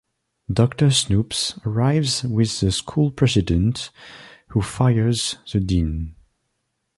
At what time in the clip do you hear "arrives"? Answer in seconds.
1.63-2.23